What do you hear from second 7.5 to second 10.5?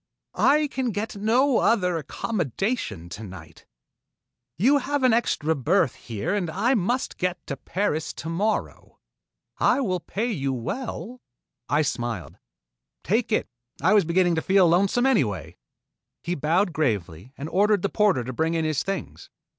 Paris tomorrow. I will pay